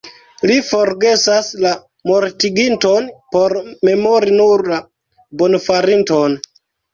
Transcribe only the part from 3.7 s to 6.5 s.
memori nur la bonfarinton.